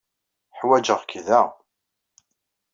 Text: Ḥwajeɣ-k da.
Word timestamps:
Ḥwajeɣ-k 0.57 1.11
da. 1.27 1.41